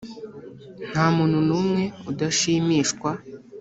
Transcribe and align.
nta 0.91 1.05
muntu 1.15 1.39
n’umwe 1.47 1.83
udashimishwa 2.11 3.09